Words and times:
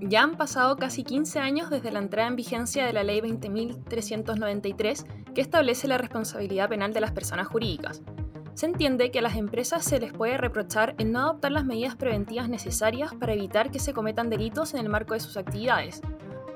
Ya 0.00 0.22
han 0.22 0.36
pasado 0.36 0.76
casi 0.76 1.04
15 1.04 1.38
años 1.38 1.70
desde 1.70 1.90
la 1.90 2.00
entrada 2.00 2.28
en 2.28 2.36
vigencia 2.36 2.84
de 2.84 2.92
la 2.92 3.02
Ley 3.02 3.20
20.393 3.20 5.06
que 5.34 5.40
establece 5.40 5.88
la 5.88 5.98
responsabilidad 5.98 6.68
penal 6.68 6.92
de 6.92 7.00
las 7.00 7.12
personas 7.12 7.48
jurídicas. 7.48 8.02
Se 8.54 8.66
entiende 8.66 9.10
que 9.10 9.20
a 9.20 9.22
las 9.22 9.36
empresas 9.36 9.84
se 9.84 9.98
les 9.98 10.12
puede 10.12 10.36
reprochar 10.36 10.94
en 10.98 11.12
no 11.12 11.20
adoptar 11.20 11.52
las 11.52 11.64
medidas 11.64 11.96
preventivas 11.96 12.48
necesarias 12.48 13.14
para 13.14 13.32
evitar 13.32 13.70
que 13.70 13.78
se 13.78 13.94
cometan 13.94 14.30
delitos 14.30 14.74
en 14.74 14.80
el 14.80 14.88
marco 14.88 15.14
de 15.14 15.20
sus 15.20 15.36
actividades. 15.36 16.02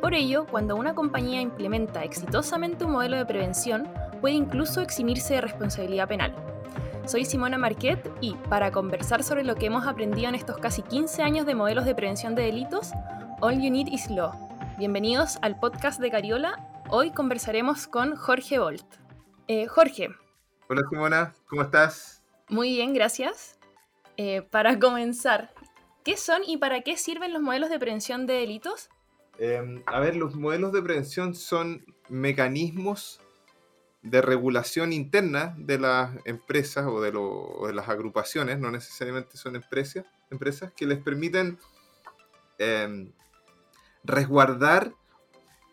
Por 0.01 0.15
ello, 0.15 0.47
cuando 0.51 0.77
una 0.77 0.95
compañía 0.95 1.43
implementa 1.43 2.05
exitosamente 2.05 2.85
un 2.85 2.93
modelo 2.93 3.17
de 3.17 3.27
prevención, 3.27 3.87
puede 4.21 4.35
incluso 4.35 4.81
eximirse 4.81 5.35
de 5.35 5.43
responsabilidad 5.43 6.09
penal. 6.09 6.35
Soy 7.05 7.25
Simona 7.25 7.59
Marquet 7.59 8.11
y 8.21 8.35
para 8.49 8.71
conversar 8.71 9.23
sobre 9.23 9.45
lo 9.45 9.57
que 9.57 9.67
hemos 9.67 9.87
aprendido 9.87 10.29
en 10.29 10.35
estos 10.35 10.59
casi 10.59 10.83
15 10.83 11.23
años 11.23 11.45
de 11.45 11.55
modelos 11.55 11.85
de 11.85 11.95
prevención 11.95 12.35
de 12.35 12.45
delitos, 12.45 12.93
All 13.43 13.59
You 13.59 13.71
Need 13.71 13.89
is 13.89 14.11
Law. 14.11 14.35
Bienvenidos 14.77 15.39
al 15.41 15.59
podcast 15.59 15.99
de 15.99 16.11
Cariola. 16.11 16.85
Hoy 16.91 17.11
conversaremos 17.11 17.87
con 17.87 18.15
Jorge 18.15 18.59
Bolt. 18.59 18.85
Eh, 19.49 19.67
Jorge. 19.67 20.11
Hola 20.69 20.83
Simona, 20.91 21.35
¿cómo 21.47 21.63
estás? 21.63 22.23
Muy 22.51 22.75
bien, 22.75 22.93
gracias. 22.93 23.59
Eh, 24.19 24.43
para 24.43 24.79
comenzar, 24.79 25.55
¿qué 26.05 26.19
son 26.19 26.43
y 26.47 26.59
para 26.59 26.83
qué 26.83 26.99
sirven 26.99 27.33
los 27.33 27.41
modelos 27.41 27.71
de 27.71 27.79
prevención 27.79 28.27
de 28.27 28.35
delitos? 28.35 28.91
Em, 29.39 29.83
a 29.87 30.01
ver, 30.01 30.17
los 30.17 30.35
modelos 30.35 30.71
de 30.73 30.83
prevención 30.83 31.35
son 31.35 31.83
mecanismos 32.11 33.23
de 34.03 34.21
regulación 34.21 34.93
interna 34.93 35.55
de 35.57 35.79
las 35.79 36.11
empresas 36.27 36.87
o 36.87 37.01
de, 37.01 37.11
de 37.11 37.75
las 37.75 37.89
agrupaciones, 37.89 38.59
no 38.59 38.71
necesariamente 38.71 39.39
son 39.39 39.57
empresas, 39.57 40.05
empresas 40.31 40.73
que 40.73 40.85
les 40.85 40.99
permiten 40.99 41.59
em, 42.59 43.11
resguardar 44.05 44.93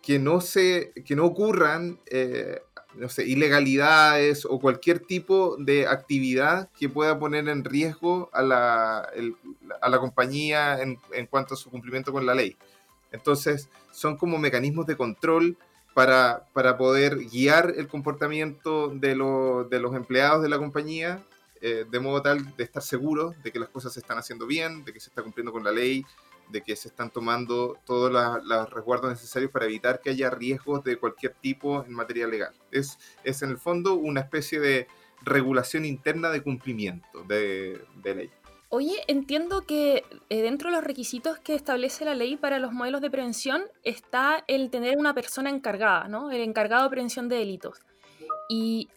que 0.01 0.19
no, 0.19 0.41
se, 0.41 0.93
que 1.05 1.15
no 1.15 1.25
ocurran 1.25 1.99
eh, 2.05 2.61
no 2.97 3.09
sé, 3.09 3.25
ilegalidades 3.25 4.45
o 4.45 4.59
cualquier 4.59 4.99
tipo 4.99 5.55
de 5.57 5.87
actividad 5.87 6.69
que 6.79 6.89
pueda 6.89 7.19
poner 7.19 7.47
en 7.47 7.63
riesgo 7.63 8.29
a 8.33 8.41
la, 8.41 9.09
a 9.81 9.89
la 9.89 9.99
compañía 9.99 10.81
en, 10.81 10.97
en, 11.13 11.27
cuanto 11.27 11.53
a 11.53 11.57
su 11.57 11.69
cumplimiento 11.69 12.11
con 12.11 12.25
la 12.25 12.35
ley. 12.35 12.57
Entonces, 13.11 13.69
son 13.91 14.17
como 14.17 14.37
mecanismos 14.37 14.85
de 14.85 14.97
control 14.97 15.57
para, 15.93 16.45
para 16.53 16.77
poder 16.77 17.17
guiar 17.17 17.73
el 17.77 17.87
comportamiento 17.87 18.89
de, 18.89 19.09
de 19.09 19.79
los 19.79 19.95
empleados 19.95 20.43
de 20.43 20.49
la 20.49 20.57
compañía, 20.57 21.23
eh, 21.61 21.85
de 21.89 21.99
modo 21.99 22.21
tal 22.21 22.55
de 22.55 22.63
estar 22.63 22.83
seguros 22.83 23.41
de 23.41 23.51
que 23.51 23.59
las 23.59 23.69
cosas 23.69 23.93
se 23.93 23.99
están 23.99 24.17
haciendo 24.17 24.45
bien, 24.45 24.83
de 24.85 24.93
que 24.93 24.99
se 24.99 25.09
está 25.09 25.23
cumpliendo 25.23 25.51
con 25.51 25.63
la 25.63 25.71
ley, 25.71 26.05
de 26.49 26.61
que 26.61 26.75
se 26.75 26.87
están 26.87 27.09
tomando 27.09 27.77
todos 27.85 28.11
los 28.11 28.69
resguardos 28.69 29.11
necesarios 29.11 29.51
para 29.51 29.65
evitar 29.65 30.01
que 30.01 30.11
haya 30.11 30.29
riesgos 30.29 30.83
de 30.83 30.97
cualquier 30.97 31.33
tipo 31.33 31.83
en 31.83 31.93
materia 31.93 32.27
legal. 32.27 32.53
Es, 32.71 32.97
es 33.23 33.41
en 33.41 33.49
el 33.49 33.57
fondo 33.57 33.95
una 33.95 34.21
especie 34.21 34.59
de 34.59 34.87
regulación 35.21 35.85
interna 35.85 36.29
de 36.29 36.41
cumplimiento 36.41 37.23
de, 37.23 37.81
ley. 38.03 38.29
Oye, 38.69 39.03
entiendo 39.07 39.61
que 39.61 40.03
eh, 40.29 40.41
dentro 40.41 40.69
de 40.69 40.75
los 40.75 40.83
requisitos 40.83 41.39
que 41.39 41.55
establece 41.55 42.05
la 42.05 42.15
ley 42.15 42.35
para 42.35 42.59
los 42.59 42.73
modelos 42.73 43.01
de 43.01 43.09
prevención 43.09 43.63
está 43.83 44.43
el 44.47 44.69
tener 44.69 44.97
una 44.97 45.13
persona 45.13 45.49
encargada, 45.49 46.07
¿no? 46.07 46.31
El 46.31 46.41
encargado 46.41 46.83
de 46.83 46.89
prevención 46.89 47.29
de 47.29 47.37
delitos. 47.37 47.79
Y 48.49 48.89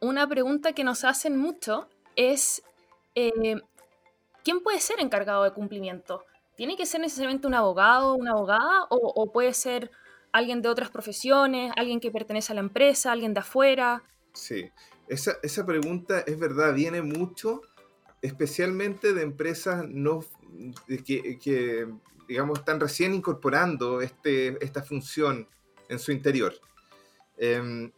una 0.00 0.28
pregunta 0.28 0.72
que 0.72 0.84
nos 0.84 1.04
hacen 1.04 1.36
mucho 1.36 1.88
es, 2.16 2.62
eh, 3.14 3.60
¿quién 4.42 4.60
puede 4.60 4.80
ser 4.80 5.00
encargado 5.00 5.44
de 5.44 5.52
cumplimiento? 5.52 6.24
¿Tiene 6.58 6.76
que 6.76 6.86
ser 6.86 7.00
necesariamente 7.00 7.46
un 7.46 7.54
abogado, 7.54 8.16
una 8.16 8.32
abogada, 8.32 8.88
o, 8.90 9.32
puede 9.32 9.54
ser 9.54 9.92
alguien 10.32 10.60
de 10.60 10.68
otras 10.68 10.90
profesiones, 10.90 11.72
alguien 11.76 12.00
que 12.00 12.10
pertenece 12.10 12.50
a 12.50 12.56
la 12.56 12.62
empresa, 12.62 13.12
alguien 13.12 13.32
de 13.32 13.38
afuera? 13.38 14.02
Sí, 14.32 14.68
esa, 15.06 15.36
esa 15.44 15.64
pregunta 15.64 16.18
es 16.26 16.36
verdad, 16.36 16.74
viene 16.74 17.00
mucho 17.00 17.62
especialmente 18.22 19.14
de 19.14 19.22
empresas 19.22 19.84
no, 19.88 20.24
que, 21.06 21.86
digamos, 22.26 22.58
están 22.58 22.80
recién 22.80 23.14
incorporando 23.14 24.00
este, 24.00 24.58
esta 24.60 24.82
función 24.82 25.46
en 25.88 26.00
su 26.00 26.10
interior. 26.10 26.54
Em, 27.36 27.92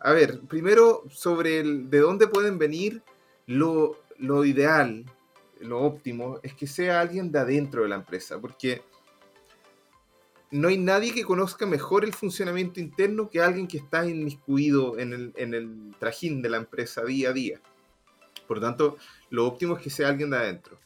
a 0.00 0.12
ver, 0.12 0.42
primero 0.42 1.04
sobre 1.08 1.60
el, 1.60 1.88
de 1.88 2.00
dónde 2.00 2.26
pueden 2.26 2.58
venir, 2.58 3.02
lo, 3.46 3.96
lo, 4.18 4.44
ideal, 4.44 5.06
lo 5.60 5.80
óptimo, 5.80 6.38
es 6.42 6.54
que 6.54 6.66
sea 6.66 7.00
alguien 7.00 7.32
de 7.32 7.38
adentro 7.38 7.82
de 7.82 7.88
la 7.88 7.96
empresa, 7.96 8.40
porque 8.40 8.82
no 10.50 10.68
hay 10.68 10.78
nadie 10.78 11.12
que 11.12 11.24
conozca 11.24 11.66
mejor 11.66 12.04
el 12.04 12.14
funcionamiento 12.14 12.80
interno 12.80 13.28
que 13.28 13.40
alguien 13.40 13.68
que 13.68 13.78
está 13.78 14.06
inmiscuido 14.06 14.98
en 14.98 15.12
el, 15.12 15.32
en 15.36 15.54
el 15.54 15.94
trajín 15.98 16.40
de 16.40 16.48
la 16.48 16.56
empresa 16.56 17.04
día 17.04 17.30
a 17.30 17.32
día. 17.32 17.60
Por 18.46 18.58
lo 18.58 18.62
tanto, 18.62 18.96
lo 19.30 19.46
óptimo 19.46 19.76
es 19.76 19.82
que 19.82 19.90
sea 19.90 20.08
alguien 20.08 20.30
de 20.30 20.38
adentro. 20.38 20.80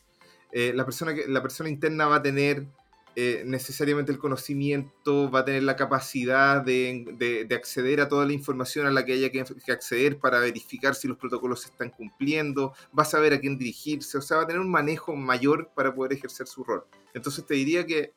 Eh, 0.50 0.72
la, 0.74 0.84
persona 0.84 1.14
que, 1.14 1.28
la 1.28 1.40
persona 1.40 1.70
interna 1.70 2.06
va 2.06 2.16
a 2.16 2.22
tener 2.22 2.66
eh, 3.14 3.42
necesariamente 3.44 4.10
el 4.10 4.18
conocimiento, 4.18 5.30
va 5.30 5.40
a 5.40 5.44
tener 5.44 5.64
la 5.64 5.76
capacidad 5.76 6.62
de, 6.62 7.46
acceder 7.54 8.00
a 8.00 8.08
toda 8.08 8.24
la 8.24 8.32
información 8.32 8.86
a 8.86 8.90
la 8.90 9.04
que 9.04 9.12
haya 9.12 9.30
que, 9.30 9.44
acceder 9.70 10.18
para 10.18 10.40
verificar 10.40 10.94
si 10.94 11.08
los 11.08 11.18
protocolos 11.18 11.60
se 11.60 11.68
están 11.68 11.90
cumpliendo, 11.90 12.72
va 12.98 13.02
a 13.02 13.06
saber 13.06 13.34
a 13.34 13.40
quién 13.40 13.58
dirigirse, 13.58 14.16
o 14.16 14.22
sea, 14.22 14.38
va 14.38 14.44
a 14.44 14.46
tener 14.46 14.60
un 14.60 14.70
manejo 14.70 15.14
mayor 15.14 15.70
para 15.74 15.94
poder 15.94 16.14
ejercer 16.14 16.46
su 16.46 16.64
rol. 16.64 16.84
Entonces 17.12 17.44
te 17.44 17.52
diría 17.52 17.84
que 17.84 18.14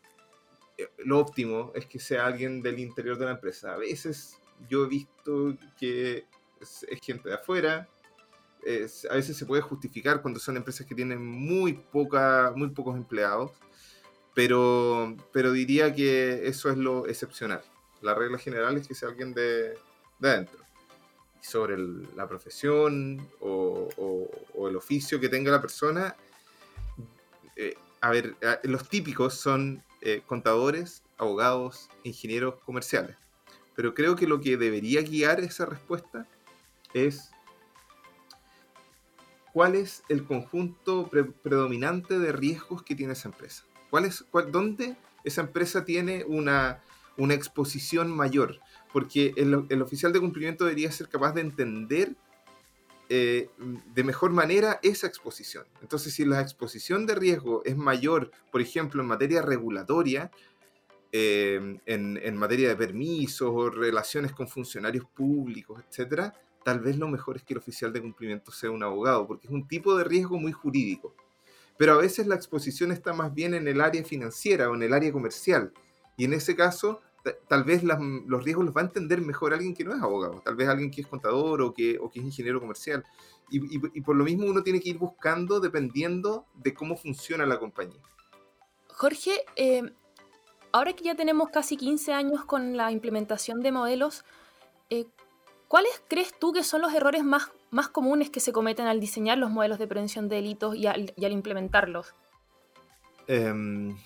eh, 0.78 0.88
lo 1.00 1.20
óptimo 1.20 1.74
es 1.76 1.86
que 1.88 2.00
sea 2.00 2.26
alguien 2.26 2.62
del 2.62 2.80
interior 2.80 3.18
de 3.18 3.26
la 3.26 3.32
empresa. 3.32 3.74
A 3.74 3.78
veces 3.78 4.40
yo 4.70 4.86
he 4.86 4.88
visto 4.88 5.58
que 5.78 6.26
es 6.62 6.86
gente 7.02 7.28
de 7.28 7.36
afuera, 7.36 7.90
a 9.10 9.16
veces 9.16 9.38
se 9.38 9.46
puede 9.46 9.62
justificar 9.62 10.22
cuando 10.22 10.40
son 10.40 10.58
empresas 10.58 10.88
que 10.88 10.96
tienen 10.96 11.24
muy, 11.24 11.74
poca, 11.74 12.52
muy 12.56 12.70
pocos 12.70 12.96
empleados, 12.96 13.52
pero, 14.36 15.16
pero 15.32 15.54
diría 15.54 15.96
que 15.96 16.48
eso 16.48 16.70
es 16.70 16.78
lo 16.78 17.08
excepcional. 17.08 17.64
La 18.02 18.14
regla 18.14 18.38
general 18.38 18.78
es 18.78 18.88
que 18.88 18.94
sea 18.94 19.10
alguien 19.10 19.34
de, 19.34 19.80
de 20.20 20.30
adentro. 20.30 20.60
Sobre 21.42 21.78
la 22.16 22.28
profesión 22.28 23.28
o, 23.40 23.88
el 24.68 24.76
oficio 24.76 25.20
que 25.20 25.30
tenga 25.30 25.52
la 25.52 25.62
persona, 25.62 26.16
eh, 27.56 27.76
a 28.02 28.10
ver, 28.10 28.36
los 28.64 28.90
típicos 28.90 29.36
son 29.36 29.84
eh, 30.02 30.22
contadores, 30.26 31.04
abogados, 31.18 31.90
ingenieros 32.04 32.56
comerciales. 32.66 33.16
Pero 33.76 33.94
creo 33.94 34.16
que 34.16 34.28
lo 34.28 34.42
que 34.42 34.58
debería 34.58 35.02
guiar 35.02 35.40
esa 35.40 35.66
respuesta 35.66 36.28
es 36.94 37.32
cuál 39.54 39.76
es 39.76 40.04
el 40.10 40.26
conjunto 40.26 41.10
predominante 41.42 42.20
de 42.20 42.32
riesgos 42.32 42.84
que 42.84 42.96
tiene 42.96 43.14
esa 43.14 43.30
empresa. 43.30 43.64
¿Cuál 43.96 44.04
es, 44.04 44.26
¿Dónde 44.52 44.98
esa 45.24 45.40
empresa 45.40 45.86
tiene 45.86 46.26
una, 46.26 46.82
una 47.16 47.34
exposición 47.34 48.12
mayor? 48.12 48.60
Porque 48.92 49.34
el, 49.38 49.82
oficial 49.82 50.12
de 50.12 50.20
cumplimiento 50.20 50.66
debería 50.66 50.92
ser 50.92 51.08
capaz 51.08 51.32
de 51.32 51.40
entender 51.40 52.14
eh, 53.08 53.48
de 53.58 54.04
mejor 54.04 54.32
manera 54.32 54.82
esa 54.84 55.08
exposición. 55.08 55.64
Entonces, 55.82 56.14
si 56.14 56.26
la 56.26 56.42
exposición 56.42 57.06
de 57.06 57.16
riesgo 57.16 57.64
es 57.64 57.78
mayor, 57.78 58.32
por 58.52 58.60
ejemplo, 58.60 59.02
en 59.02 59.08
materia 59.08 59.42
regulatoria, 59.42 60.30
eh, 61.14 61.80
en, 61.86 62.20
en, 62.22 62.36
materia 62.36 62.68
de 62.68 62.76
permisos 62.76 63.50
o 63.50 63.70
relaciones 63.70 64.34
con 64.34 64.50
funcionarios 64.50 65.06
públicos, 65.06 65.82
etcétera, 65.88 66.34
tal 66.66 66.82
vez 66.82 66.98
lo 66.98 67.08
mejor 67.08 67.38
es 67.38 67.44
que 67.44 67.54
el 67.54 67.60
oficial 67.60 67.94
de 67.94 68.02
cumplimiento 68.02 68.52
sea 68.52 68.72
un 68.72 68.84
abogado, 68.84 69.26
porque 69.26 69.48
es 69.48 69.54
un 69.54 69.66
tipo 69.70 69.96
de 69.96 70.04
riesgo 70.04 70.38
muy 70.38 70.52
jurídico. 70.52 71.16
Pero 71.78 71.94
a 71.94 71.98
veces 71.98 72.28
la 72.28 72.36
exposición 72.36 72.92
está 72.92 73.14
más 73.14 73.34
bien 73.34 73.54
en 73.54 73.68
el 73.68 73.82
área 73.82 74.04
financiera 74.04 74.70
o 74.70 74.76
en 74.76 74.84
el 74.84 74.94
área 74.94 75.12
comercial. 75.12 75.74
Y 76.18 76.26
en 76.26 76.34
ese 76.34 76.56
caso, 76.56 77.02
tal 77.48 77.64
vez 77.64 77.84
los 77.84 78.44
riesgos 78.44 78.66
los 78.66 78.76
va 78.76 78.82
a 78.82 78.86
entender 78.86 79.22
mejor 79.22 79.54
alguien 79.54 79.74
que 79.74 79.84
no 79.84 79.94
es 79.94 80.02
abogado, 80.02 80.42
tal 80.46 80.56
vez 80.56 80.70
alguien 80.70 80.92
que 80.92 81.02
es 81.02 81.08
contador 81.08 81.62
o 81.62 81.74
que, 81.74 82.00
es 82.14 82.24
ingeniero 82.24 82.60
comercial. 82.60 83.04
Y, 83.50 84.02
por 84.02 84.16
lo 84.16 84.24
mismo 84.24 84.46
uno 84.48 84.64
tiene 84.64 84.80
que 84.80 84.90
ir 84.90 84.98
buscando 84.98 85.60
dependiendo 85.60 86.46
de 86.56 86.74
cómo 86.74 86.96
funciona 86.96 87.46
la 87.46 87.60
compañía. 87.60 88.02
Jorge, 88.88 89.46
eh, 89.56 89.84
ahora 90.72 90.94
que 90.94 91.04
ya 91.04 91.16
tenemos 91.16 91.50
casi 91.50 91.78
15 91.78 92.14
años 92.14 92.46
con 92.46 92.78
la 92.78 92.92
implementación 92.92 93.62
de 93.62 93.72
modelos, 93.72 94.24
eh, 94.90 95.06
¿Cuáles 95.68 96.02
crees 96.08 96.38
tú 96.38 96.54
que 96.54 96.64
son 96.64 96.82
los 96.82 96.94
errores 96.94 97.24
más, 97.24 97.52
más 97.76 97.90
comunes 97.90 98.30
que 98.30 98.40
se 98.40 98.54
cometen 98.54 98.88
al 98.88 99.02
diseñar 99.02 99.38
los 99.38 99.52
modelos 99.52 99.78
de 99.80 99.86
prevención 99.86 100.30
de 100.30 100.38
delitos 100.38 100.78
y 100.78 100.88
al, 100.88 101.14
implementarlos? 101.18 102.16
Em, 103.28 103.98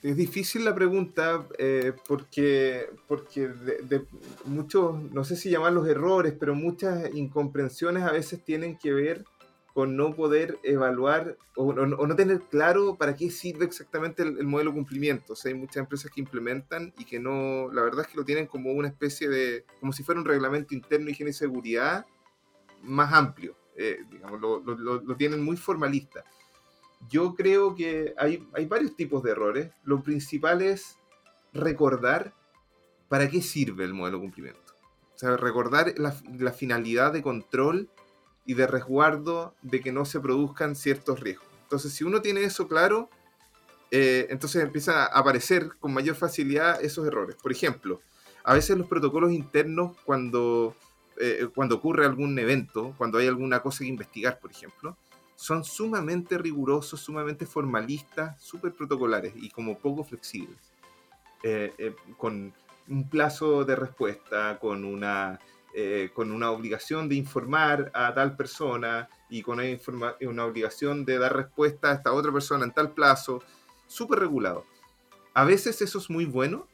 es 0.00 0.16
difícil 0.16 0.64
la 0.64 0.72
pregunta 0.72 1.48
eh, 1.58 1.94
porque, 2.06 2.90
porque 3.08 3.48
de, 3.48 4.06
muchos, 4.44 4.94
no 5.12 5.24
sé 5.24 5.34
si 5.34 5.50
llamarlos 5.50 5.88
errores, 5.88 6.32
pero 6.38 6.54
muchas 6.54 7.12
incomprensiones 7.12 8.04
a 8.04 8.12
veces 8.12 8.44
tienen 8.44 8.78
que 8.78 8.92
ver 8.92 9.24
con 9.72 9.96
no 9.96 10.14
poder 10.14 10.60
evaluar 10.62 11.36
o, 11.56 11.72
no 11.72 12.14
tener 12.14 12.40
claro 12.42 12.94
para 12.94 13.16
qué 13.16 13.30
sirve 13.30 13.64
exactamente 13.64 14.22
el, 14.22 14.46
modelo 14.46 14.70
de 14.70 14.76
cumplimiento. 14.76 15.32
O 15.32 15.36
sea, 15.36 15.50
hay 15.50 15.58
muchas 15.58 15.78
empresas 15.78 16.08
que 16.12 16.20
implementan 16.20 16.94
y 16.98 17.04
que 17.04 17.18
no, 17.18 17.72
la 17.72 17.82
verdad 17.82 18.02
es 18.02 18.12
que 18.12 18.16
lo 18.16 18.24
tienen 18.24 18.46
como 18.46 18.70
una 18.70 18.86
especie 18.86 19.28
de, 19.28 19.64
como 19.80 19.92
si 19.92 20.04
fuera 20.04 20.20
un 20.20 20.26
reglamento 20.26 20.72
interno 20.72 21.06
de 21.06 21.12
higiene 21.12 21.30
y 21.30 21.34
seguridad 21.34 22.06
más 22.84 23.12
amplio, 23.12 23.56
eh, 23.76 23.98
digamos, 24.10 24.40
lo, 24.40 24.60
lo, 24.60 25.16
tienen 25.16 25.42
muy 25.42 25.56
formalista. 25.56 26.24
Yo 27.08 27.34
creo 27.34 27.74
que 27.74 28.14
hay, 28.16 28.48
hay 28.54 28.66
varios 28.66 28.96
tipos 28.96 29.22
de 29.22 29.32
errores. 29.32 29.70
Lo 29.84 30.02
principal 30.02 30.62
es 30.62 30.96
recordar 31.52 32.34
para 33.08 33.28
qué 33.28 33.42
sirve 33.42 33.84
el 33.84 33.94
modelo 33.94 34.18
de 34.18 34.22
cumplimiento. 34.22 34.74
O 35.22 35.36
recordar 35.36 35.94
la, 35.96 36.14
la 36.38 36.52
finalidad 36.52 37.12
de 37.12 37.22
control 37.22 37.88
y 38.44 38.54
de 38.54 38.66
resguardo 38.66 39.54
de 39.62 39.80
que 39.80 39.92
no 39.92 40.04
se 40.04 40.20
produzcan 40.20 40.76
ciertos 40.76 41.20
riesgos. 41.20 41.48
Entonces, 41.62 41.92
si 41.92 42.04
uno 42.04 42.20
tiene 42.20 42.44
eso 42.44 42.68
claro, 42.68 43.08
eh, 43.90 44.26
entonces 44.30 44.62
empiezan 44.62 44.96
a 44.96 45.04
aparecer 45.04 45.76
con 45.78 45.94
mayor 45.94 46.16
facilidad 46.16 46.82
esos 46.82 47.06
errores. 47.06 47.36
Por 47.36 47.52
ejemplo, 47.52 48.00
a 48.42 48.54
veces 48.54 48.76
los 48.76 48.86
protocolos 48.86 49.32
internos, 49.32 49.96
cuando, 50.04 50.74
eh, 51.20 51.48
cuando 51.54 51.76
ocurre 51.76 52.06
algún 52.06 52.38
evento, 52.38 52.94
cuando 52.96 53.18
hay 53.18 53.26
alguna 53.26 53.60
cosa 53.60 53.78
que 53.80 53.90
investigar, 53.90 54.38
por 54.40 54.50
ejemplo, 54.50 54.96
son 55.34 55.64
sumamente 55.64 56.38
rigurosos, 56.38 57.00
sumamente 57.00 57.46
formalistas, 57.46 58.40
súper 58.42 58.72
protocolares 58.72 59.32
y 59.36 59.50
como 59.50 59.78
poco 59.78 60.04
flexibles. 60.04 60.72
Eh, 61.42 61.94
con 62.16 62.54
un 62.88 63.08
plazo 63.10 63.64
de 63.64 63.76
respuesta, 63.76 64.58
con 64.58 64.84
una 64.84 65.38
eh, 65.76 66.10
con 66.14 66.30
una 66.30 66.52
obligación 66.52 67.08
de 67.08 67.16
informar 67.16 67.90
a 67.94 68.14
tal 68.14 68.36
persona 68.36 69.08
y 69.28 69.42
con 69.42 69.58
una, 69.58 70.14
una, 70.20 70.44
obligación 70.44 71.04
de 71.04 71.18
dar 71.18 71.34
respuesta 71.34 71.90
a 71.90 71.94
esta 71.94 72.12
otra 72.12 72.30
persona 72.30 72.64
en 72.64 72.70
tal 72.70 72.92
plazo, 72.92 73.42
súper 73.88 74.20
regulado. 74.20 74.64
A 75.32 75.44
veces 75.44 75.82
eso 75.82 75.98
es 75.98 76.08
muy 76.08 76.26
bueno, 76.26 76.68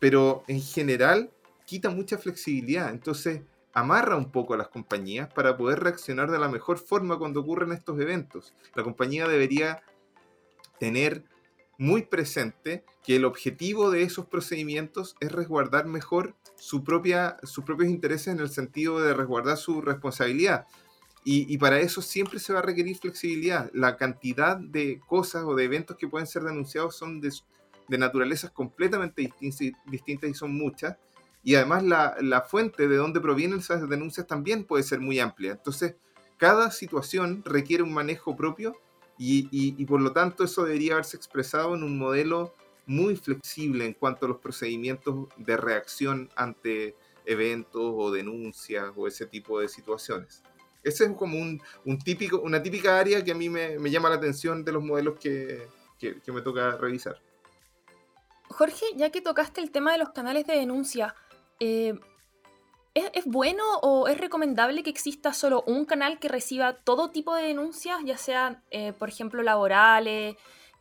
pero 0.00 0.42
en 0.48 0.60
general 0.60 1.30
quita 1.64 1.90
mucha 1.90 2.18
flexibilidad, 2.18 2.90
entonces 2.90 3.42
amarra 3.72 4.16
un 4.16 4.30
poco 4.30 4.54
a 4.54 4.56
las 4.56 4.68
compañías 4.68 5.32
para 5.32 5.56
poder 5.56 5.80
reaccionar 5.80 6.30
de 6.30 6.38
la 6.38 6.48
mejor 6.48 6.78
forma 6.78 7.18
cuando 7.18 7.40
ocurren 7.40 7.72
estos 7.72 8.00
eventos. 8.00 8.54
La 8.74 8.82
compañía 8.82 9.28
debería 9.28 9.82
tener 10.78 11.24
muy 11.78 12.02
presente 12.02 12.84
que 13.02 13.16
el 13.16 13.24
objetivo 13.24 13.90
de 13.90 14.02
esos 14.02 14.26
procedimientos 14.26 15.16
es 15.20 15.32
resguardar 15.32 15.86
mejor 15.86 16.34
su 16.56 16.84
propia, 16.84 17.38
sus 17.42 17.64
propios 17.64 17.88
intereses 17.88 18.28
en 18.28 18.40
el 18.40 18.50
sentido 18.50 19.00
de 19.00 19.14
resguardar 19.14 19.56
su 19.56 19.80
responsabilidad. 19.80 20.66
Y, 21.22 21.58
para 21.58 21.80
eso 21.80 22.00
siempre 22.00 22.38
se 22.38 22.52
va 22.54 22.60
a 22.60 22.62
requerir 22.62 22.96
flexibilidad. 22.96 23.70
La 23.74 23.96
cantidad 23.98 24.56
de 24.56 25.00
cosas 25.06 25.44
o 25.44 25.54
de 25.54 25.64
eventos 25.64 25.98
que 25.98 26.08
pueden 26.08 26.26
ser 26.26 26.42
denunciados 26.42 26.96
son 26.96 27.20
de, 27.20 27.30
de 27.88 27.98
naturalezas 27.98 28.50
completamente 28.50 29.30
distintas 29.86 30.30
y 30.30 30.34
son 30.34 30.56
muchas. 30.56 30.96
Y 31.42 31.54
además 31.54 31.82
la, 31.84 32.16
la 32.20 32.42
fuente 32.42 32.86
de 32.88 32.96
donde 32.96 33.20
provienen 33.20 33.60
esas 33.60 33.88
denuncias 33.88 34.26
también 34.26 34.64
puede 34.64 34.82
ser 34.82 35.00
muy 35.00 35.20
amplia. 35.20 35.52
Entonces, 35.52 35.96
cada 36.40 36.70
situación 36.70 37.42
requiere 37.44 37.82
un 37.82 37.92
manejo 37.92 38.34
propio 38.34 38.74
y, 39.22 39.84
por 39.84 40.00
lo 40.00 40.12
tanto 40.12 40.44
eso 40.44 40.64
debería 40.64 40.94
haberse 40.94 41.18
expresado 41.18 41.74
en 41.74 41.82
un 41.82 41.98
modelo 41.98 42.54
muy 42.86 43.14
flexible 43.14 43.84
en 43.84 43.92
cuanto 43.92 44.24
a 44.24 44.30
los 44.30 44.38
procedimientos 44.38 45.28
de 45.36 45.58
reacción 45.58 46.30
ante 46.34 46.96
eventos 47.26 47.82
o 47.94 48.10
denuncias 48.10 48.90
o 48.96 49.06
ese 49.06 49.26
tipo 49.26 49.60
de 49.60 49.68
situaciones. 49.68 50.42
Ese 50.82 51.04
es 51.04 51.10
como 51.10 51.38
un, 51.38 51.60
típico, 52.02 52.40
una 52.40 52.62
típica 52.62 52.98
área 52.98 53.22
que 53.22 53.32
a 53.32 53.34
mí 53.34 53.50
me, 53.50 53.78
llama 53.90 54.08
la 54.08 54.16
atención 54.16 54.64
de 54.64 54.72
los 54.72 54.82
modelos 54.82 55.18
que, 55.20 55.68
que, 55.98 56.32
me 56.32 56.40
toca 56.40 56.78
revisar. 56.78 57.20
Jorge, 58.48 58.86
ya 58.96 59.10
que 59.10 59.20
tocaste 59.20 59.60
el 59.60 59.70
tema 59.70 59.92
de 59.92 59.98
los 59.98 60.10
canales 60.12 60.46
de 60.46 60.54
denuncia, 60.54 61.14
eh, 61.60 61.94
¿Es, 62.92 63.24
bueno 63.24 63.62
o 63.82 64.08
es 64.08 64.18
recomendable 64.18 64.82
que 64.82 64.90
exista 64.90 65.32
solo 65.32 65.62
un 65.66 65.84
canal 65.84 66.18
que 66.18 66.28
reciba 66.28 66.72
todo 66.72 67.10
tipo 67.10 67.36
de 67.36 67.44
denuncias, 67.44 67.98
ya 68.04 68.16
sean, 68.16 68.64
eh, 68.72 68.92
por 68.92 69.08
ejemplo, 69.08 69.42
laborales, 69.44 70.34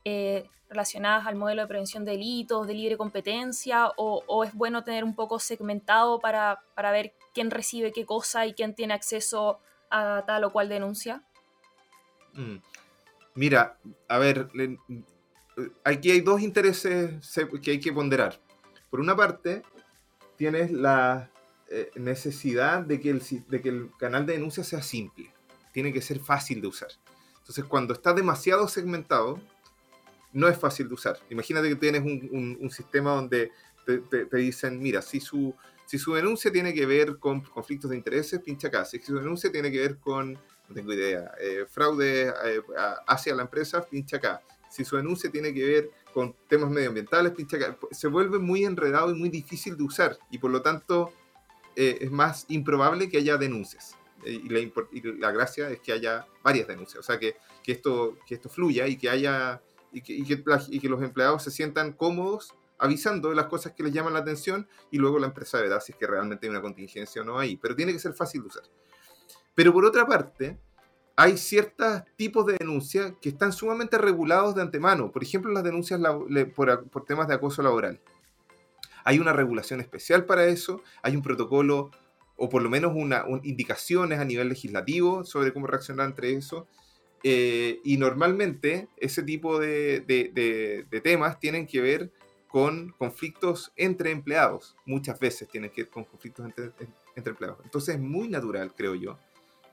eh, 0.05 0.49
relacionadas 0.69 1.27
al 1.27 1.35
modelo 1.35 1.61
de 1.61 1.67
prevención 1.67 2.05
de 2.05 2.13
delitos, 2.13 2.65
de 2.65 2.73
libre 2.73 2.97
competencia, 2.97 3.91
o, 3.95 4.43
es 4.43 4.53
bueno 4.55 4.83
tener 4.83 5.03
un 5.03 5.15
poco 5.15 5.37
segmentado 5.37 6.19
para, 6.19 6.63
ver 6.75 7.13
quién 7.33 7.51
recibe 7.51 7.91
qué 7.91 8.05
cosa 8.05 8.47
y 8.47 8.53
quién 8.53 8.73
tiene 8.73 8.95
acceso 8.95 9.59
a 9.91 10.23
tal 10.25 10.43
o 10.45 10.51
cual 10.51 10.67
denuncia? 10.67 11.23
Mm. 12.33 12.57
Mira, 13.35 13.77
a 14.07 14.17
ver, 14.17 14.49
aquí 15.83 16.11
hay 16.11 16.21
dos 16.21 16.41
intereses 16.41 17.13
que 17.61 17.71
hay 17.71 17.79
que 17.79 17.93
ponderar. 17.93 18.39
Por 18.89 18.99
una 18.99 19.15
parte, 19.15 19.61
tienes 20.39 20.71
la 20.71 21.29
eh, 21.67 21.91
necesidad 21.95 22.81
de 22.81 23.01
que, 23.01 23.09
el, 23.09 23.21
de 23.49 23.61
que 23.61 23.67
el 23.67 23.91
canal 23.99 24.25
de 24.25 24.33
denuncia 24.33 24.63
sea 24.63 24.81
simple. 24.81 25.33
Tiene 25.73 25.91
que 25.91 26.01
ser 26.01 26.21
fácil 26.21 26.61
de 26.61 26.67
usar. 26.67 26.89
Entonces, 27.39 27.65
cuando 27.65 27.93
está 27.93 28.13
demasiado 28.13 28.69
segmentado, 28.69 29.41
no 30.31 30.47
es 30.47 30.57
fácil 30.57 30.87
de 30.87 30.93
usar. 30.93 31.19
Imagínate 31.29 31.67
que 31.67 31.75
tienes 31.75 32.01
un, 32.03 32.57
un, 32.61 32.71
sistema 32.71 33.11
donde 33.11 33.51
te, 33.85 33.97
te, 33.99 34.37
dicen, 34.37 34.79
mira, 34.79 35.01
si 35.01 35.19
su, 35.19 35.53
si 35.85 35.99
su 35.99 36.13
denuncia 36.13 36.49
tiene 36.53 36.73
que 36.73 36.85
ver 36.85 37.17
con 37.19 37.41
conflictos 37.41 37.91
de 37.91 37.97
intereses, 37.97 38.39
pincha 38.39 38.69
acá. 38.69 38.85
Si 38.85 38.97
su 38.99 39.15
denuncia 39.15 39.51
tiene 39.51 39.69
que 39.69 39.79
ver 39.79 39.97
con, 39.97 40.33
no 40.33 40.73
tengo 40.73 40.93
idea, 40.93 41.33
eh, 41.41 41.65
fraude 41.69 42.29
eh, 42.29 42.61
hacia 43.07 43.35
la 43.35 43.41
empresa, 43.41 43.81
pincha 43.85 44.17
acá. 44.17 44.41
Si 44.69 44.85
su 44.85 44.97
denuncia 44.97 45.31
tiene 45.31 45.53
que 45.53 45.65
ver 45.65 45.91
con 46.13 46.35
temas 46.47 46.69
medioambientales. 46.69 47.33
Se 47.91 48.07
vuelve 48.07 48.39
muy 48.39 48.65
enredado 48.65 49.11
y 49.11 49.15
muy 49.15 49.29
difícil 49.29 49.77
de 49.77 49.83
usar. 49.83 50.17
Y 50.29 50.37
por 50.37 50.51
lo 50.51 50.61
tanto, 50.61 51.11
eh, 51.75 51.97
es 52.01 52.11
más 52.11 52.45
improbable 52.49 53.09
que 53.09 53.17
haya 53.17 53.37
denuncias. 53.37 53.95
Eh, 54.25 54.41
y, 54.91 55.01
la, 55.17 55.31
gracia 55.31 55.69
es 55.69 55.79
que 55.79 55.93
haya 55.93 56.27
varias 56.43 56.67
denuncias, 56.67 56.99
o 56.99 57.03
sea, 57.03 57.17
que, 57.17 57.37
que, 57.63 57.71
esto, 57.71 58.17
que 58.27 58.35
esto 58.35 58.49
fluya 58.49 58.85
y 58.87 58.97
que 58.97 59.09
haya 59.09 59.61
y 59.91 60.01
que, 60.01 60.13
y 60.13 60.79
que, 60.79 60.89
los 60.89 61.01
empleados 61.01 61.43
se 61.43 61.51
sientan 61.51 61.93
cómodos 61.93 62.53
avisando 62.77 63.29
de 63.29 63.35
las 63.35 63.47
cosas 63.47 63.73
que 63.73 63.83
les 63.83 63.93
llaman 63.93 64.13
la 64.13 64.19
atención 64.19 64.67
y 64.91 64.97
luego 64.97 65.19
la 65.19 65.27
empresa 65.27 65.59
verá 65.59 65.81
si 65.81 65.91
es 65.91 65.97
que 65.97 66.07
realmente 66.07 66.45
hay 66.45 66.51
una 66.51 66.61
contingencia 66.61 67.21
o 67.21 67.25
no 67.25 67.39
ahí. 67.39 67.57
Pero 67.57 67.75
tiene 67.75 67.91
que 67.91 67.99
ser 67.99 68.13
fácil 68.13 68.41
de 68.41 68.47
usar. 68.47 68.63
Pero 69.55 69.73
por 69.73 69.83
otra 69.83 70.05
parte, 70.05 70.57
hay 71.19 71.37
ciertos 71.37 72.03
tipos 72.15 72.45
de 72.45 72.55
denuncia 72.57 73.13
que 73.21 73.27
están 73.27 73.51
sumamente 73.51 73.97
regulados 73.97 74.55
de 74.55 74.61
antemano. 74.61 75.11
Por 75.11 75.21
ejemplo, 75.21 75.51
las 75.51 75.65
denuncias 75.65 75.99
por, 76.55 76.89
por 76.89 77.03
temas 77.03 77.27
de 77.27 77.33
acoso 77.33 77.61
laboral. 77.61 77.99
Hay 79.03 79.19
una 79.19 79.33
regulación 79.33 79.81
especial 79.81 80.23
para 80.23 80.45
eso, 80.45 80.81
hay 81.01 81.17
un 81.17 81.21
protocolo 81.21 81.91
o 82.37 82.47
por 82.47 82.61
lo 82.61 82.69
menos 82.69 82.93
una, 82.95 83.25
indicaciones 83.43 84.17
a 84.17 84.23
nivel 84.23 84.47
legislativo 84.47 85.25
sobre 85.25 85.51
cómo 85.51 85.67
reaccionar 85.67 86.07
entre 86.07 86.31
eso. 86.31 86.67
Eh, 87.23 87.81
y 87.83 87.97
normalmente 87.97 88.87
ese 88.95 89.21
tipo 89.21 89.59
de, 89.59 90.05
temas 91.03 91.37
tienen 91.37 91.67
que 91.67 91.81
ver 91.81 92.13
con 92.47 92.93
conflictos 92.97 93.73
entre 93.75 94.11
empleados. 94.11 94.77
Muchas 94.85 95.19
veces 95.19 95.49
tienen 95.49 95.69
que 95.69 95.83
ver 95.83 95.91
con 95.91 96.05
conflictos 96.05 96.45
entre, 96.45 96.71
entre 97.17 97.31
empleados. 97.31 97.59
Entonces 97.65 97.95
es 97.95 98.01
muy 98.01 98.29
natural, 98.29 98.73
creo 98.73 98.95
yo, 98.95 99.19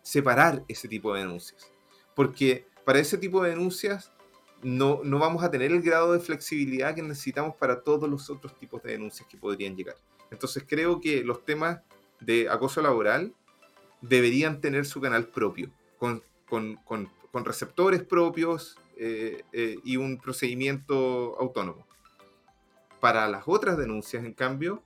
separar 0.06 0.62
ese 0.68 0.86
tipo 0.86 1.12
de 1.12 1.22
denuncias. 1.22 1.72
Porque 2.14 2.64
para 2.84 3.00
ese 3.00 3.18
tipo 3.18 3.42
de 3.42 3.50
denuncias 3.50 4.12
no, 4.62 5.00
no 5.02 5.18
vamos 5.18 5.42
a 5.42 5.50
tener 5.50 5.72
el 5.72 5.82
grado 5.82 6.12
de 6.12 6.20
flexibilidad 6.20 6.94
que 6.94 7.02
necesitamos 7.02 7.56
para 7.56 7.82
todos 7.82 8.08
los 8.08 8.30
otros 8.30 8.56
tipos 8.56 8.80
de 8.84 8.92
denuncias 8.92 9.28
que 9.28 9.36
podrían 9.36 9.74
llegar. 9.74 9.96
Entonces 10.30 10.64
creo 10.64 11.00
que 11.00 11.24
los 11.24 11.44
temas 11.44 11.80
de 12.20 12.48
acoso 12.48 12.80
laboral 12.80 13.34
deberían 14.00 14.60
tener 14.60 14.86
su 14.86 15.00
canal 15.00 15.26
propio, 15.26 15.72
con, 15.98 16.22
receptores 17.44 18.04
propios 18.04 18.78
eh, 18.96 19.42
eh, 19.52 19.76
y 19.82 19.96
un 19.96 20.18
procedimiento 20.18 21.36
autónomo. 21.40 21.84
Para 23.00 23.26
las 23.26 23.42
otras 23.46 23.76
denuncias, 23.76 24.24
en 24.24 24.34
cambio, 24.34 24.84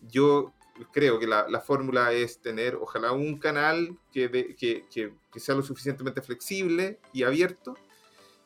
yo 0.00 0.52
creo 0.92 1.18
que 1.18 1.26
la, 1.26 1.60
fórmula 1.60 2.12
es 2.12 2.40
tener, 2.40 2.76
ojalá, 2.76 3.12
un 3.12 3.38
canal 3.38 3.96
que, 4.12 4.56
que 4.58 5.40
sea 5.40 5.54
lo 5.54 5.62
suficientemente 5.62 6.22
flexible 6.22 6.98
y 7.12 7.22
abierto 7.22 7.74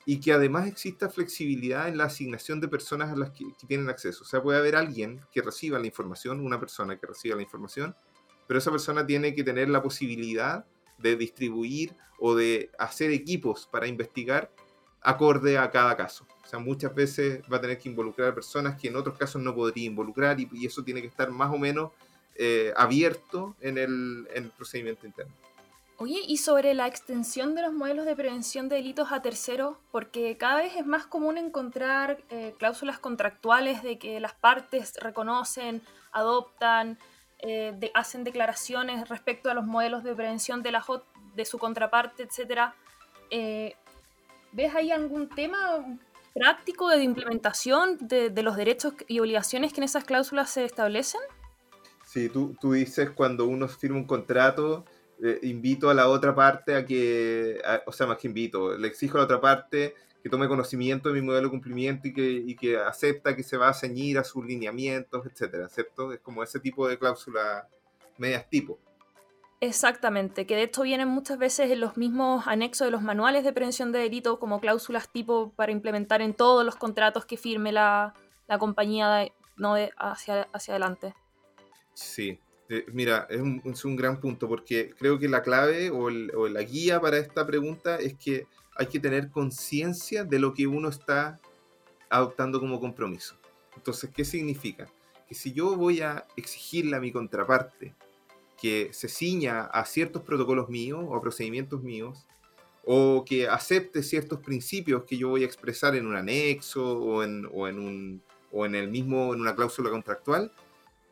y 0.08 0.20
que 0.20 0.32
además 0.32 0.68
exista 0.68 1.08
flexibilidad 1.08 1.88
en 1.88 1.98
la 1.98 2.04
asignación 2.04 2.60
de 2.60 2.68
personas 2.68 3.10
a 3.10 3.16
las 3.16 3.32
que, 3.32 3.44
tienen 3.66 3.90
acceso. 3.90 4.22
O 4.22 4.26
sea, 4.26 4.40
puede 4.40 4.56
haber 4.56 4.76
alguien 4.76 5.20
que 5.32 5.42
reciba 5.42 5.80
la 5.80 5.86
información, 5.86 6.40
una 6.40 6.60
persona 6.60 6.96
que 6.96 7.08
reciba 7.08 7.34
la 7.34 7.42
información, 7.42 7.94
pero 8.46 8.58
esa 8.58 8.70
persona 8.70 9.04
tiene 9.04 9.34
que 9.34 9.42
tener 9.42 9.68
la 9.68 9.82
posibilidad 9.82 10.64
de 10.98 11.16
distribuir 11.16 11.96
o 12.20 12.36
de 12.36 12.70
hacer 12.78 13.10
equipos 13.10 13.66
para 13.66 13.88
investigar 13.88 14.52
acorde 15.02 15.58
a 15.58 15.70
cada 15.72 15.96
caso. 15.96 16.24
O 16.44 16.46
sea, 16.46 16.60
muchas 16.60 16.94
veces 16.94 17.42
va 17.52 17.56
a 17.56 17.60
tener 17.60 17.76
que 17.76 17.88
involucrar 17.88 18.28
a 18.28 18.34
personas 18.34 18.80
que 18.80 18.86
en 18.86 18.94
otros 18.94 19.18
casos 19.18 19.42
no 19.42 19.56
podría 19.56 19.86
involucrar 19.86 20.38
y, 20.38 20.48
eso 20.64 20.84
tiene 20.84 21.00
que 21.00 21.08
estar 21.08 21.32
más 21.32 21.52
o 21.52 21.58
menos 21.58 21.90
eh, 22.38 22.72
abierto 22.76 23.56
en 23.60 23.78
el, 23.78 24.28
en 24.34 24.44
el 24.44 24.50
procedimiento 24.50 25.06
interno. 25.06 25.32
Oye, 25.98 26.20
y 26.26 26.36
sobre 26.36 26.74
la 26.74 26.86
extensión 26.86 27.54
de 27.54 27.62
los 27.62 27.72
modelos 27.72 28.04
de 28.04 28.14
prevención 28.14 28.68
de 28.68 28.76
delitos 28.76 29.12
a 29.12 29.22
terceros, 29.22 29.78
porque 29.90 30.36
cada 30.36 30.56
vez 30.56 30.76
es 30.76 30.84
más 30.84 31.06
común 31.06 31.38
encontrar 31.38 32.22
eh, 32.28 32.54
cláusulas 32.58 32.98
contractuales 32.98 33.82
de 33.82 33.98
que 33.98 34.20
las 34.20 34.34
partes 34.34 34.94
reconocen, 35.00 35.80
adoptan, 36.12 36.98
eh, 37.38 37.90
hacen 37.94 38.24
declaraciones 38.24 39.08
respecto 39.08 39.50
a 39.50 39.54
los 39.54 39.64
modelos 39.64 40.04
de 40.04 40.14
prevención 40.14 40.62
de, 40.62 40.72
la, 40.72 40.84
de 41.34 41.44
su 41.46 41.58
contraparte, 41.58 42.24
etc. 42.24 42.72
¿Ves 44.52 44.74
ahí 44.74 44.90
algún 44.90 45.30
tema 45.30 45.98
práctico 46.34 46.90
de 46.90 47.02
implementación 47.02 47.96
de, 48.00 48.28
de, 48.28 48.42
los 48.42 48.56
derechos 48.56 48.92
y 49.08 49.20
obligaciones 49.20 49.72
que 49.72 49.80
en 49.80 49.84
esas 49.84 50.04
cláusulas 50.04 50.50
se 50.50 50.64
establecen? 50.64 51.22
Sí, 52.16 52.30
tú, 52.30 52.56
tú 52.58 52.72
dices 52.72 53.10
cuando 53.10 53.44
uno 53.44 53.68
firma 53.68 53.98
un 53.98 54.06
contrato 54.06 54.86
eh, 55.22 55.38
invito 55.42 55.90
a 55.90 55.94
la 55.94 56.08
otra 56.08 56.34
parte 56.34 56.74
a 56.74 56.86
que, 56.86 57.60
o 57.84 57.92
sea, 57.92 58.06
más 58.06 58.16
que 58.16 58.26
invito, 58.26 58.74
le 58.74 58.88
exijo 58.88 59.18
a 59.18 59.20
la 59.20 59.24
otra 59.24 59.38
parte 59.38 59.94
que 60.22 60.30
tome 60.30 60.48
conocimiento 60.48 61.10
de 61.10 61.20
mi 61.20 61.26
modelo 61.26 61.48
de 61.48 61.50
cumplimiento 61.50 62.08
y 62.08 62.14
que, 62.14 62.22
y 62.22 62.56
que 62.56 62.78
acepta 62.78 63.36
que 63.36 63.42
se 63.42 63.58
va 63.58 63.68
a 63.68 63.74
ceñir 63.74 64.16
a 64.16 64.24
sus 64.24 64.46
lineamientos, 64.46 65.26
etcétera, 65.26 65.68
¿cierto? 65.68 66.10
Es 66.10 66.20
como 66.20 66.42
ese 66.42 66.58
tipo 66.58 66.88
de 66.88 66.98
cláusula 66.98 67.68
medias 68.16 68.48
tipo. 68.48 68.78
Exactamente, 69.60 70.46
que 70.46 70.56
de 70.56 70.62
hecho 70.62 70.84
vienen 70.84 71.08
muchas 71.08 71.36
veces 71.36 71.70
en 71.70 71.80
los 71.80 71.98
mismos 71.98 72.46
anexos 72.46 72.86
de 72.86 72.92
los 72.92 73.02
manuales 73.02 73.44
de 73.44 73.52
prevención 73.52 73.92
de 73.92 73.98
delitos 73.98 74.38
como 74.38 74.58
cláusulas 74.60 75.12
tipo 75.12 75.52
para 75.54 75.70
implementar 75.70 76.22
en 76.22 76.32
todos 76.32 76.64
los 76.64 76.76
contratos 76.76 77.26
que 77.26 77.36
firme 77.36 77.72
la, 77.72 78.14
la 78.48 78.58
compañía 78.58 79.30
no 79.58 79.74
hacia, 79.98 80.48
hacia 80.54 80.72
adelante. 80.72 81.12
Sí, 81.96 82.38
eh, 82.68 82.84
mira, 82.92 83.26
es 83.30 83.84
un, 83.86 83.96
gran 83.96 84.20
punto 84.20 84.46
porque 84.46 84.90
creo 84.98 85.18
que 85.18 85.30
la 85.30 85.42
clave 85.42 85.90
o, 85.90 86.10
la 86.10 86.62
guía 86.62 87.00
para 87.00 87.16
esta 87.16 87.46
pregunta 87.46 87.96
es 87.96 88.12
que 88.18 88.46
hay 88.74 88.88
que 88.88 89.00
tener 89.00 89.30
conciencia 89.30 90.22
de 90.22 90.38
lo 90.38 90.52
que 90.52 90.66
uno 90.66 90.90
está 90.90 91.40
adoptando 92.10 92.60
como 92.60 92.80
compromiso. 92.80 93.36
Entonces, 93.74 94.10
¿qué 94.14 94.26
significa? 94.26 94.86
Que 95.26 95.34
si 95.34 95.54
yo 95.54 95.74
voy 95.74 96.02
a 96.02 96.26
exigirle 96.36 96.96
a 96.96 97.00
mi 97.00 97.12
contraparte 97.12 97.94
que 98.60 98.90
se 98.92 99.08
ciña 99.08 99.62
a 99.62 99.86
ciertos 99.86 100.20
protocolos 100.20 100.68
míos 100.68 101.02
o 101.02 101.16
a 101.16 101.22
procedimientos 101.22 101.82
míos, 101.82 102.26
o 102.84 103.24
que 103.24 103.48
acepte 103.48 104.02
ciertos 104.02 104.40
principios 104.40 105.04
que 105.04 105.16
yo 105.16 105.30
voy 105.30 105.44
a 105.44 105.46
expresar 105.46 105.96
en 105.96 106.06
un 106.06 106.14
anexo 106.14 106.98
o 106.98 107.16
o 107.16 107.24
en, 107.24 107.78
un, 107.78 108.22
o 108.52 108.66
en 108.66 108.74
el 108.74 108.88
mismo, 108.88 109.32
en 109.32 109.40
una 109.40 109.54
cláusula 109.54 109.88
contractual, 109.88 110.52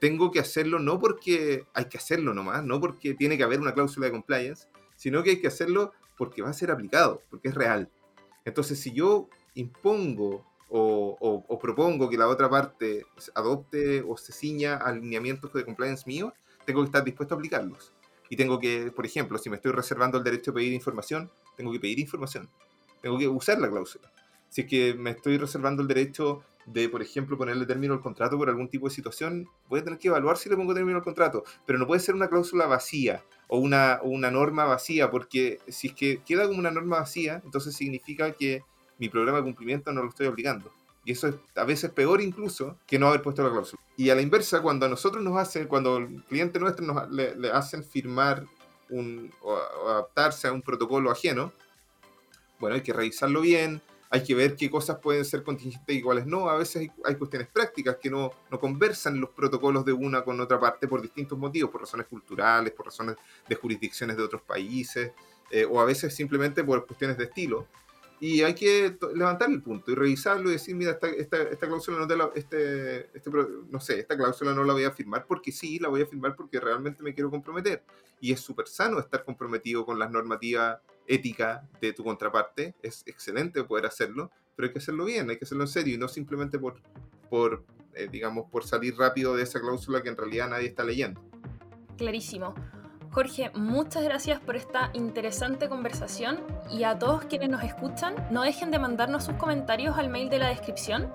tengo 0.00 0.30
que 0.30 0.40
hacerlo 0.40 0.78
no 0.78 0.98
porque 0.98 1.66
hay 1.74 1.86
que 1.86 1.98
hacerlo 1.98 2.34
nomás, 2.34 2.64
no 2.64 2.80
porque 2.80 3.14
tiene 3.14 3.36
que 3.36 3.44
haber 3.44 3.60
una 3.60 3.74
cláusula 3.74 4.06
de 4.06 4.12
compliance, 4.12 4.68
sino 4.96 5.22
que 5.22 5.30
hay 5.30 5.40
que 5.40 5.48
hacerlo 5.48 5.92
porque 6.16 6.42
va 6.42 6.50
a 6.50 6.54
ser 6.54 6.70
aplicado, 6.70 7.22
porque 7.30 7.48
es 7.48 7.54
real. 7.54 7.90
Entonces, 8.44 8.78
si 8.78 8.92
yo 8.92 9.28
impongo 9.54 10.46
o, 10.68 11.58
propongo 11.60 12.10
que 12.10 12.18
la 12.18 12.28
otra 12.28 12.50
parte 12.50 13.06
adopte 13.34 14.02
o 14.02 14.16
se 14.16 14.32
ciña 14.32 14.76
alineamientos 14.76 15.52
de 15.52 15.64
compliance 15.64 16.04
mío, 16.06 16.34
tengo 16.66 16.80
que 16.80 16.86
estar 16.86 17.04
dispuesto 17.04 17.34
a 17.34 17.38
aplicarlos. 17.38 17.92
Y 18.28 18.36
tengo 18.36 18.58
que, 18.58 18.90
por 18.90 19.06
ejemplo, 19.06 19.38
si 19.38 19.50
me 19.50 19.56
estoy 19.56 19.72
reservando 19.72 20.18
el 20.18 20.24
derecho 20.24 20.50
a 20.50 20.54
pedir 20.54 20.72
información, 20.72 21.30
tengo 21.56 21.70
que 21.72 21.78
pedir 21.78 22.00
información. 22.00 22.48
Tengo 23.00 23.18
que 23.18 23.28
usar 23.28 23.60
la 23.60 23.70
cláusula. 23.70 24.10
Si 24.48 24.62
es 24.62 24.66
que 24.66 24.94
me 24.94 25.10
estoy 25.10 25.36
reservando 25.38 25.82
el 25.82 25.88
derecho 25.88 26.42
de, 26.66 26.88
por 26.88 27.02
ejemplo, 27.02 27.36
ponerle 27.36 27.66
término 27.66 27.94
al 27.94 28.00
contrato 28.00 28.36
por 28.36 28.48
algún 28.48 28.68
tipo 28.68 28.88
de 28.88 28.94
situación, 28.94 29.48
voy 29.68 29.80
a 29.80 29.84
tener 29.84 29.98
que 29.98 30.08
evaluar 30.08 30.36
si 30.36 30.48
le 30.48 30.56
pongo 30.56 30.74
término 30.74 30.98
al 30.98 31.04
contrato. 31.04 31.44
Pero 31.66 31.78
no 31.78 31.86
puede 31.86 32.00
ser 32.00 32.14
una 32.14 32.28
cláusula 32.28 32.66
vacía 32.66 33.22
o 33.48 33.58
una, 33.58 34.00
una 34.02 34.30
norma 34.30 34.64
vacía, 34.64 35.10
porque 35.10 35.60
si 35.68 35.88
es 35.88 35.94
que 35.94 36.22
queda 36.24 36.46
como 36.46 36.58
una 36.58 36.70
norma 36.70 37.00
vacía, 37.00 37.42
entonces 37.44 37.74
significa 37.74 38.32
que 38.32 38.62
mi 38.98 39.08
programa 39.08 39.38
de 39.38 39.44
cumplimiento 39.44 39.92
no 39.92 40.02
lo 40.02 40.08
estoy 40.08 40.26
aplicando. 40.26 40.70
Y 41.04 41.12
eso 41.12 41.28
es 41.28 41.34
a 41.54 41.64
veces 41.64 41.90
peor 41.90 42.22
incluso 42.22 42.78
que 42.86 42.98
no 42.98 43.08
haber 43.08 43.22
puesto 43.22 43.42
la 43.42 43.50
cláusula. 43.50 43.82
Y 43.96 44.10
a 44.10 44.14
la 44.14 44.22
inversa, 44.22 44.62
cuando 44.62 44.86
a 44.86 44.88
nosotros 44.88 45.22
nos 45.22 45.36
hacen, 45.36 45.68
cuando 45.68 45.98
el 45.98 46.24
cliente 46.24 46.58
nuestro 46.58 46.84
nos, 46.84 47.10
le, 47.10 47.50
hacen 47.52 47.84
firmar 47.84 48.44
un, 48.88 49.30
o 49.42 49.56
adaptarse 49.88 50.48
a 50.48 50.52
un 50.52 50.62
protocolo 50.62 51.10
ajeno, 51.10 51.52
bueno, 52.58 52.76
hay 52.76 52.82
que 52.82 52.92
revisarlo 52.92 53.42
bien, 53.42 53.82
hay 54.14 54.22
que 54.22 54.32
ver 54.36 54.54
qué 54.54 54.70
cosas 54.70 54.98
pueden 55.00 55.24
ser 55.24 55.42
contingentes 55.42 55.96
y 55.96 56.00
cuáles 56.00 56.24
no. 56.24 56.48
A 56.48 56.56
veces 56.56 56.88
hay, 57.04 57.14
cuestiones 57.16 57.48
prácticas 57.48 57.96
que 58.00 58.08
no, 58.08 58.30
no, 58.48 58.60
conversan 58.60 59.20
los 59.20 59.30
protocolos 59.30 59.84
de 59.84 59.92
una 59.92 60.22
con 60.22 60.38
otra 60.38 60.60
parte 60.60 60.86
por 60.86 61.02
distintos 61.02 61.36
motivos, 61.36 61.72
por 61.72 61.80
razones 61.80 62.06
culturales, 62.06 62.72
por 62.72 62.86
razones 62.86 63.16
de 63.48 63.56
jurisdicciones 63.56 64.16
de 64.16 64.22
otros 64.22 64.42
países, 64.42 65.10
eh, 65.50 65.66
o 65.68 65.80
a 65.80 65.84
veces 65.84 66.14
simplemente 66.14 66.62
por 66.62 66.86
cuestiones 66.86 67.18
de 67.18 67.24
estilo. 67.24 67.66
Y 68.20 68.42
hay 68.42 68.54
que 68.54 68.96
levantar 69.14 69.50
el 69.50 69.62
punto 69.62 69.90
y 69.90 69.94
revisarlo 69.94 70.48
y 70.48 70.52
decir, 70.52 70.74
mira, 70.74 70.92
esta, 70.92 71.08
esta, 71.08 71.42
esta 71.42 71.66
cláusula 71.66 71.98
no 71.98 72.06
te 72.06 72.16
la, 72.16 72.30
este, 72.34 73.10
este, 73.16 73.30
no 73.68 73.80
sé, 73.80 74.00
esta 74.00 74.16
cláusula 74.16 74.54
no 74.54 74.64
la 74.64 74.72
voy 74.72 74.84
a 74.84 74.90
firmar 74.90 75.26
porque 75.26 75.52
sí, 75.52 75.78
la 75.78 75.88
voy 75.88 76.02
a 76.02 76.06
firmar 76.06 76.34
porque 76.34 76.60
realmente 76.60 77.02
me 77.02 77.12
quiero 77.12 77.30
comprometer. 77.30 77.82
Y 78.20 78.32
es 78.32 78.40
súper 78.40 78.68
sano 78.68 78.98
estar 78.98 79.24
comprometido 79.24 79.84
con 79.84 79.98
las 79.98 80.10
normativas 80.10 80.78
ética 81.06 81.68
de 81.80 81.92
tu 81.92 82.04
contraparte. 82.04 82.74
Es 82.82 83.02
excelente 83.06 83.62
poder 83.64 83.86
hacerlo, 83.86 84.30
pero 84.56 84.68
hay 84.68 84.72
que 84.72 84.78
hacerlo 84.78 85.04
bien, 85.04 85.28
hay 85.28 85.36
que 85.36 85.44
hacerlo 85.44 85.64
en 85.64 85.68
serio 85.68 85.94
y 85.94 85.98
no 85.98 86.08
simplemente 86.08 86.58
por, 86.58 86.80
por 87.28 87.64
eh, 87.94 88.08
digamos, 88.10 88.50
por 88.50 88.64
salir 88.64 88.96
rápido 88.96 89.36
de 89.36 89.42
esa 89.42 89.60
cláusula 89.60 90.02
que 90.02 90.08
en 90.08 90.16
realidad 90.16 90.48
nadie 90.48 90.66
está 90.66 90.84
leyendo. 90.84 91.20
Clarísimo. 91.96 92.54
Jorge, 93.14 93.52
muchas 93.54 94.02
gracias 94.02 94.40
por 94.40 94.56
esta 94.56 94.90
interesante 94.92 95.68
conversación 95.68 96.40
y 96.68 96.82
a 96.82 96.98
todos 96.98 97.26
quienes 97.26 97.48
nos 97.48 97.62
escuchan, 97.62 98.16
no 98.32 98.42
dejen 98.42 98.72
de 98.72 98.80
mandarnos 98.80 99.22
sus 99.22 99.36
comentarios 99.36 99.96
al 99.96 100.08
mail 100.08 100.28
de 100.28 100.40
la 100.40 100.48
descripción. 100.48 101.12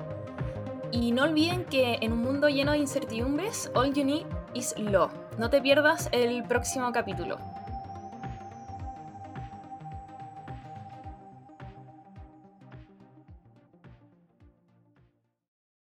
Y 0.93 1.11
no 1.11 1.23
olviden 1.23 1.65
que 1.65 1.97
en 1.99 2.13
un 2.13 2.19
mundo 2.19 2.47
lleno 2.47 2.71
de 2.71 2.77
incertidumbres, 2.77 3.69
all 3.75 3.93
you 3.93 4.05
need 4.05 4.25
is 4.53 4.73
law. 4.77 5.09
No 5.37 5.49
te 5.49 5.61
pierdas 5.61 6.07
el 6.13 6.41
próximo 6.43 6.89
capítulo. 6.93 7.37